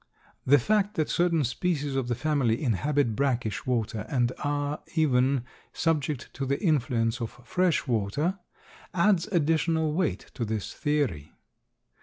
[0.47, 5.43] The fact that certain species of the family inhabit brackish water and are even
[5.73, 8.39] subject to the influence of fresh water,
[8.95, 11.31] adds additional weight to this theory.